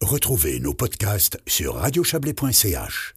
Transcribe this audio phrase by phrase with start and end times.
[0.00, 3.14] Retrouvez nos podcasts sur radiochablais.ch.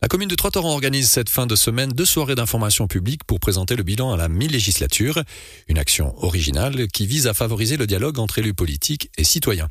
[0.00, 3.76] La commune de Trois-Torrents organise cette fin de semaine deux soirées d'information publique pour présenter
[3.76, 5.22] le bilan à la mi-législature.
[5.68, 9.68] Une action originale qui vise à favoriser le dialogue entre élus politiques et citoyens.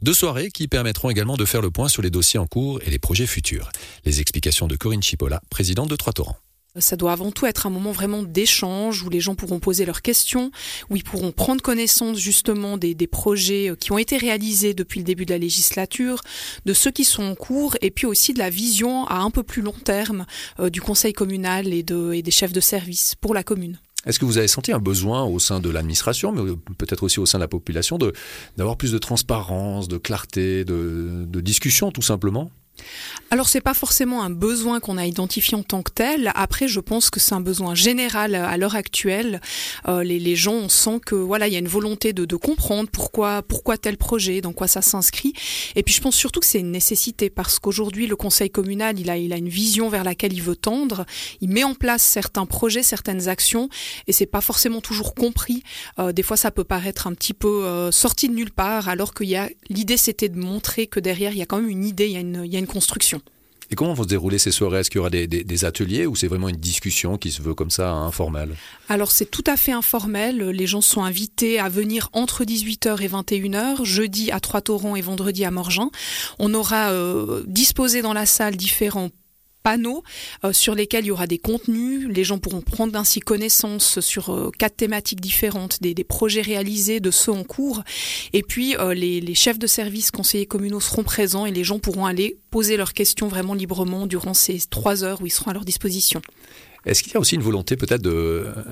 [0.00, 2.90] Deux soirées qui permettront également de faire le point sur les dossiers en cours et
[2.90, 3.70] les projets futurs.
[4.04, 6.38] Les explications de Corinne Chipola, présidente de Trois-Torrents.
[6.78, 10.02] Ça doit avant tout être un moment vraiment d'échange où les gens pourront poser leurs
[10.02, 10.50] questions,
[10.90, 15.04] où ils pourront prendre connaissance justement des, projets euh, qui ont été réalisés depuis le
[15.04, 16.20] début de la législature,
[16.64, 19.42] de ceux qui sont en cours, et puis aussi de la vision à un peu
[19.42, 20.26] plus long terme
[20.60, 23.78] euh, du conseil communal et des chefs de service pour la commune.
[24.06, 27.26] Est-ce que vous avez senti un besoin au sein de l'administration, mais peut-être aussi au
[27.26, 27.98] sein de la population,
[28.56, 32.50] d'avoir plus de transparence, de clarté, de, de discussion tout simplement?
[33.30, 36.32] Alors c'est pas forcément un besoin qu'on a identifié en tant que tel.
[36.34, 39.40] Après, je pense que c'est un besoin général à l'heure actuelle.
[39.88, 42.88] Euh, les, gens, on sent que voilà, il y a une volonté de, de, comprendre
[42.90, 45.32] pourquoi pourquoi tel projet, dans quoi ça s'inscrit.
[45.74, 49.10] Et puis je pense surtout que c'est une nécessité parce qu'aujourd'hui le conseil communal, il
[49.10, 51.04] a il a une vision vers laquelle il veut tendre.
[51.40, 53.68] Il met en place certains projets, certaines actions,
[54.06, 55.62] et c'est pas forcément toujours compris.
[55.98, 59.14] Euh, des fois, ça peut paraître un petit peu euh, sorti de nulle part, alors
[59.14, 61.84] qu'il y a l'idée, c'était de montrer que derrière, il y a quand même une
[61.84, 63.22] idée, il y a une, il y a une construction.
[63.70, 64.80] Et comment vont se dérouler ces soirées?
[64.80, 67.42] Est-ce qu'il y aura des, des, des ateliers ou c'est vraiment une discussion qui se
[67.42, 68.54] veut comme ça informelle?
[68.88, 70.38] Alors c'est tout à fait informel.
[70.50, 75.44] Les gens sont invités à venir entre 18h et 21h, jeudi à Trois-Torrents et vendredi
[75.44, 75.90] à Morgin.
[76.38, 79.10] On aura euh, disposé dans la salle différents
[79.66, 80.04] panneaux
[80.44, 82.06] euh, sur lesquels il y aura des contenus.
[82.08, 87.10] Les gens pourront prendre ainsi connaissance sur euh, quatre thématiques différentes, des, projets réalisés, de
[87.10, 87.82] ceux en cours.
[88.32, 92.06] Et puis euh, les, chefs de service, conseillers communaux seront présents et les gens pourront
[92.06, 95.64] aller poser leurs questions vraiment librement durant ces trois heures où ils seront à leur
[95.64, 96.22] disposition.
[96.86, 98.02] Est-ce qu'il y a aussi une volonté peut-être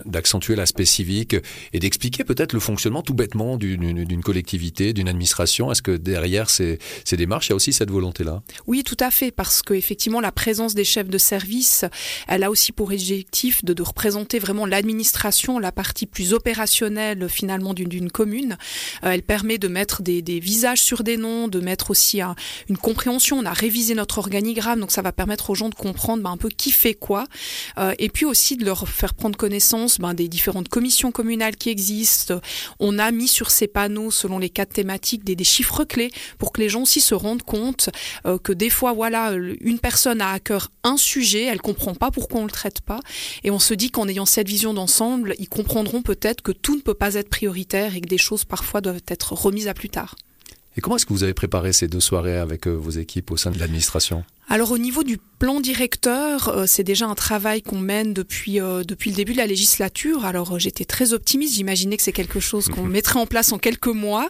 [0.06, 1.36] d'accentuer l'aspect civique
[1.72, 5.70] et d'expliquer peut-être le fonctionnement tout bêtement d'une collectivité, d'une administration?
[5.70, 6.78] Est-ce que derrière ces,
[7.12, 8.42] démarches, il y a aussi cette volonté-là?
[8.66, 11.84] Oui, tout à fait, parce qu'effectivement, la présence des chefs de service,
[12.28, 18.10] elle a aussi pour objectif de, représenter vraiment l'administration, la partie plus opérationnelle finalement d'une
[18.10, 18.56] commune.
[19.04, 22.34] Euh, elle permet de mettre des, visages sur des noms, de mettre aussi un,
[22.68, 23.38] une compréhension.
[23.38, 26.36] On a révisé notre organigramme, donc ça va permettre aux gens de comprendre ben, un
[26.36, 27.26] peu qui fait quoi.
[27.78, 32.40] Euh, puis aussi de leur faire prendre connaissance ben, des différentes commissions communales qui existent.
[32.80, 36.52] On a mis sur ces panneaux, selon les quatre thématiques, des, des chiffres clés pour
[36.52, 37.90] que les gens aussi se rendent compte
[38.26, 42.10] euh, que des fois, voilà, une personne a à cœur un sujet, elle comprend pas
[42.10, 43.00] pourquoi on le traite pas,
[43.42, 46.80] et on se dit qu'en ayant cette vision d'ensemble, ils comprendront peut-être que tout ne
[46.80, 50.16] peut pas être prioritaire et que des choses parfois doivent être remises à plus tard.
[50.76, 53.50] Et comment est-ce que vous avez préparé ces deux soirées avec vos équipes au sein
[53.50, 54.24] de l'administration?
[54.48, 58.84] Alors au niveau du plan directeur, euh, c'est déjà un travail qu'on mène depuis euh,
[58.84, 60.24] depuis le début de la législature.
[60.24, 63.58] Alors euh, j'étais très optimiste, j'imaginais que c'est quelque chose qu'on mettrait en place en
[63.58, 64.28] quelques mois,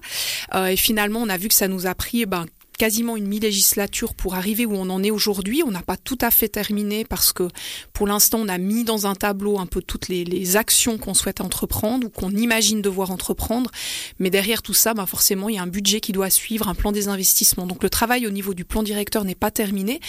[0.54, 2.46] euh, et finalement on a vu que ça nous a pris ben,
[2.76, 5.62] quasiment une mi-législature pour arriver où on en est aujourd'hui.
[5.66, 7.48] On n'a pas tout à fait terminé parce que
[7.92, 10.24] pour l'instant, on a mis dans un tableau un peu toutes les,
[10.56, 13.70] actions qu'on souhaite entreprendre ou qu'on imagine devoir entreprendre.
[14.18, 16.74] Mais derrière tout ça, bah forcément, il y a un budget qui doit suivre, un
[16.74, 17.66] plan des investissements.
[17.66, 20.00] Donc le travail au niveau du plan directeur n'est pas terminé.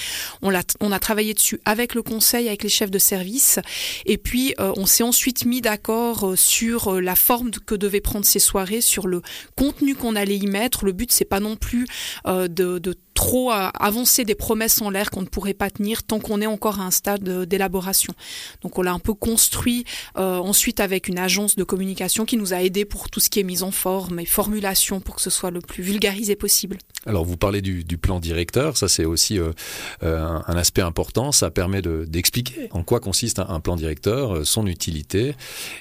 [0.41, 3.59] On a, on a travaillé dessus avec le conseil, avec les chefs de service.
[4.05, 8.01] Et puis, euh, on s'est ensuite mis d'accord euh, sur euh, la forme que devaient
[8.01, 9.21] prendre ces soirées, sur le
[9.55, 10.85] contenu qu'on allait y mettre.
[10.85, 11.87] Le but, c'est pas non plus
[12.27, 16.19] euh, de, de trop avancer des promesses en l'air qu'on ne pourrait pas tenir tant
[16.19, 18.13] qu'on est encore à un stade d'élaboration.
[18.61, 19.85] Donc on l'a un peu construit
[20.17, 23.39] euh, ensuite avec une agence de communication qui nous a aidé pour tout ce qui
[23.39, 26.77] est mise en forme et formulation pour que ce soit le plus vulgarisé possible.
[27.07, 29.53] Alors vous parlez du, du plan directeur, ça c'est aussi euh,
[30.01, 34.67] un, un aspect important, ça permet d'expliquer de, en quoi consiste un, plan directeur, son
[34.67, 35.35] utilité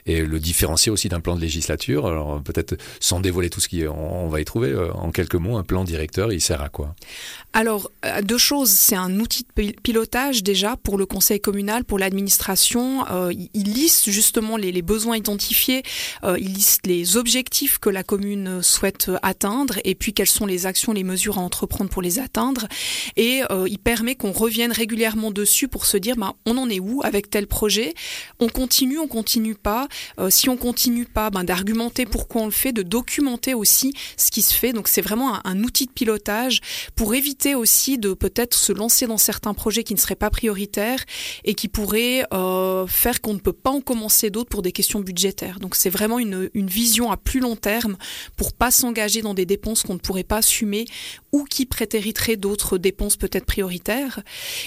[0.07, 2.07] et le différencier aussi d'un plan de législature.
[2.07, 5.35] Alors peut-être sans dévoiler tout ce qui on, on va y trouver euh, en quelques
[5.35, 6.95] mots un plan directeur, il sert à quoi?
[7.53, 7.91] Alors,
[8.23, 8.71] deux choses.
[8.71, 13.07] C'est un outil de pilotage déjà pour le conseil communal, pour l'administration.
[13.11, 15.83] Euh, il liste justement les, besoins identifiés,
[16.25, 20.67] euh, il liste les objectifs que la commune souhaite atteindre et puis quelles sont les
[20.67, 22.67] actions, les mesures à entreprendre pour les atteindre.
[23.17, 26.81] Et euh, il permet qu'on revienne régulièrement dessus pour se dire, ben, on en est
[26.81, 27.95] où avec tel projet?
[28.41, 29.89] On continue, on continue pas?
[30.19, 34.31] Euh, Si on continue pas, ben, d'argumenter pourquoi on le fait, de documenter aussi ce
[34.31, 34.73] qui se fait.
[34.73, 36.61] Donc c'est vraiment un outil de pilotage
[36.97, 41.05] pour éviter aussi de peut-être se lancer dans certains projets qui ne seraient pas prioritaires
[41.45, 45.01] et qui pourraient euh, faire qu'on ne peut pas en commencer d'autres pour des questions
[45.01, 45.61] budgétaires.
[45.61, 47.97] Donc c'est vraiment une, vision à plus long terme
[48.37, 50.87] pour pas s'engager dans des dépenses qu'on ne pourrait pas assumer
[51.33, 54.21] ou qui prétériteraient d'autres dépenses peut-être prioritaires.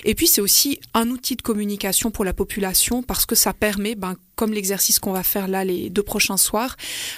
[0.03, 3.95] Et puis c'est aussi un outil de communication pour la population parce que ça permet
[3.95, 6.77] ben, comme l'exercice qu'on va faire là les deux prochains soirs,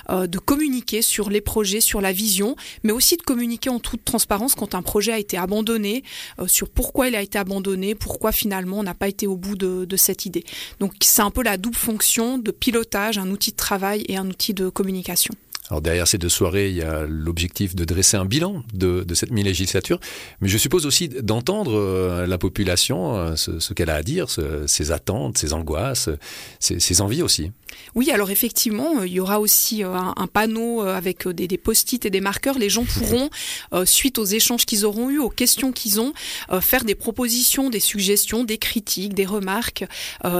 [0.09, 4.03] euh, de communiquer sur les projets, sur la vision, mais aussi de communiquer en toute
[4.03, 6.03] transparence quand un projet a été abandonné,
[6.39, 9.55] euh, sur pourquoi il a été abandonné, pourquoi finalement on n'a pas été au bout
[9.55, 10.45] de, de cette idée.
[10.79, 14.27] Donc c'est un peu la double fonction de pilotage, un outil de travail et un
[14.27, 15.35] outil de communication.
[15.69, 19.13] Alors derrière ces deux soirées, il y a l'objectif de dresser un bilan de, de
[19.13, 19.99] cette mi-législature,
[20.41, 24.29] mais je suppose aussi d'entendre euh, la population, euh, ce, ce qu'elle a à dire,
[24.29, 26.09] ce, ses attentes, ses angoisses,
[26.59, 27.51] ses, ses envies aussi.
[27.95, 32.05] Oui, alors effectivement, il y aura aussi euh, un, un panneau avec des, des post-it
[32.05, 32.57] et des marqueurs.
[32.57, 33.29] Les gens pourront,
[33.73, 36.13] euh, suite aux échanges qu'ils auront eus, aux questions qu'ils ont,
[36.51, 39.85] euh, faire des propositions, des suggestions, des critiques, des remarques,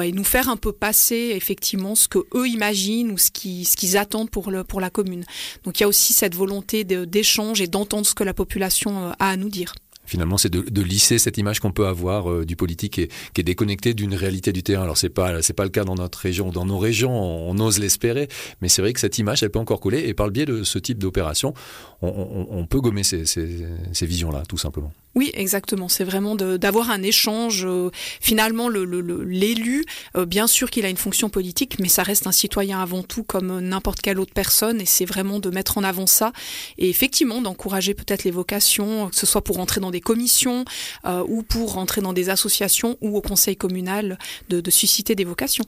[0.03, 3.97] et nous faire un peu passer effectivement ce que eux imaginent ou ce qu'ils ce
[3.97, 5.18] attendent pour, le, pour la commune.
[5.63, 9.29] Donc il y a aussi cette volonté d'échange et d'entendre ce que la population a
[9.29, 9.73] à nous dire
[10.09, 13.43] finalement, c'est de, lisser cette image qu'on peut avoir euh, du politique est, qui est
[13.43, 14.83] déconnecté d'une réalité du terrain.
[14.83, 18.27] Alors c'est pas pas le cas dans notre région, dans nos régions, on, ose l'espérer,
[18.61, 19.99] mais c'est vrai que cette image, elle peut encore coller.
[20.07, 21.53] Et par le biais de ce type d'opération,
[22.01, 24.91] on, peut gommer ces visions-là, tout simplement.
[25.15, 25.89] Oui, exactement.
[25.89, 27.65] C'est vraiment d'avoir un échange.
[27.65, 27.89] Euh,
[28.21, 29.83] finalement, l'élu,
[30.15, 33.23] euh, bien sûr qu'il a une fonction politique, mais ça reste un citoyen avant tout,
[33.23, 34.79] comme n'importe quelle autre personne.
[34.79, 36.31] Et c'est vraiment de mettre en avant ça.
[36.77, 40.63] Et effectivement, d'encourager peut-être les vocations, que ce soit pour entrer dans des commissions
[41.05, 44.17] euh, ou pour entrer dans des associations ou au conseil communal,
[44.49, 45.65] de susciter des vocations.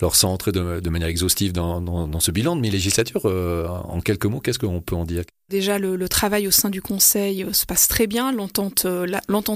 [0.00, 4.40] Alors sans entrer de, manière exhaustive dans, ce bilan de mi-législature, euh, en quelques mots,
[4.40, 5.24] qu'est-ce qu'on peut en dire?
[5.48, 9.06] Déjà, le, travail au sein du Conseil euh, se passe très bien, l'entente euh,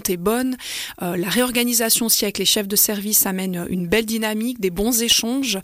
[0.08, 0.56] est bonne,
[1.00, 5.58] la réorganisation aussi avec les chefs de service amène une belle dynamique, des bons échanges,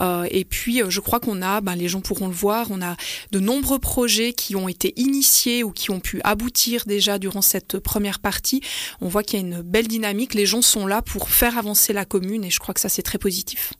[0.00, 2.96] et puis je crois qu'on a, ben, les gens pourront le voir, on a
[3.30, 7.78] de nombreux projets qui ont été initiés ou qui ont pu aboutir déjà durant cette
[7.78, 8.60] première partie.
[9.00, 11.92] On voit qu'il y a une belle dynamique, les gens sont là pour faire avancer
[11.92, 13.72] la commune, et je crois que ça c'est très positif.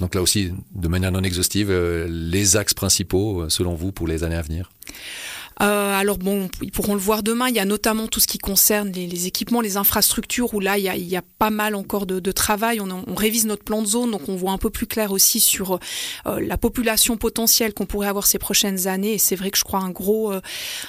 [0.00, 4.06] Donc là aussi, de manière non exhaustive, euh, les axes principaux, euh, selon vous, pour
[4.06, 4.70] les années à venir?
[5.66, 7.48] Alors bon, ils pourront le voir demain.
[7.48, 10.84] Il y a notamment tout ce qui concerne les, équipements, les infrastructures, où là, il
[10.84, 12.80] y a, pas mal encore de, travail.
[12.80, 15.78] On, révise notre plan de zone, donc on voit un peu plus clair aussi sur
[16.26, 19.14] euh, la population potentielle qu'on pourrait avoir ces prochaines années.
[19.14, 20.40] Et c'est vrai que je crois un gros, euh,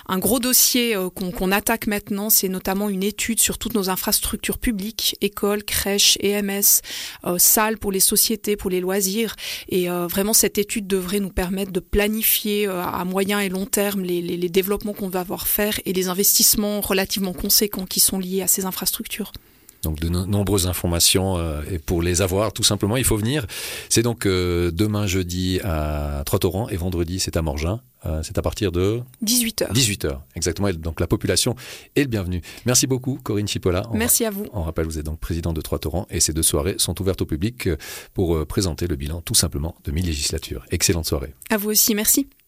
[0.07, 3.89] un gros dossier euh, qu'on qu attaque maintenant, c'est notamment une étude sur toutes nos
[3.89, 6.81] infrastructures publiques, écoles, crèches, EMS,
[7.25, 9.35] euh, salles pour les sociétés, pour les loisirs.
[9.69, 13.65] Et euh, vraiment, cette étude devrait nous permettre de planifier euh, à moyen et long
[13.65, 18.01] terme les, les, les développements qu'on va avoir faire et les investissements relativement conséquents qui
[18.01, 19.31] sont liés à ces infrastructures.
[19.83, 23.47] Donc de no nombreuses informations euh, et pour les avoir tout simplement il faut venir.
[23.87, 27.79] C'est donc euh, demain jeudi à Trois-Torrents et vendredi c'est à Morgin.
[28.05, 29.71] Euh, c'est à partir de 18h.
[29.71, 30.67] 18h exactement.
[30.67, 31.55] Et donc la population
[31.95, 32.41] est le bienvenu.
[32.65, 33.83] Merci beaucoup Corinne Chipola.
[33.93, 34.45] Merci à vous.
[34.51, 37.25] On rappelle vous êtes donc président de Trois-Torrents et ces deux soirées sont ouvertes au
[37.25, 37.69] public
[38.13, 40.65] pour présenter le bilan tout simplement de mi-législature.
[40.71, 41.33] Excellente soirée.
[41.49, 42.29] À vous aussi, merci.